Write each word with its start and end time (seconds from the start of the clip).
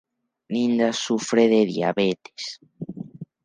Linda 0.55 0.87
sufre 1.01 1.45
de 1.53 1.61
diabetes. 1.75 2.51